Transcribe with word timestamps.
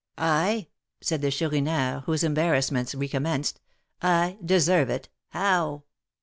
"I," 0.17 0.65
said 0.99 1.21
the 1.21 1.29
Chourineur, 1.29 2.01
whose 2.07 2.23
embarrassments 2.23 2.95
recommenced, 2.95 3.59
"I 4.01 4.39
deserve 4.43 4.89
it! 4.89 5.09
How?" 5.29 5.83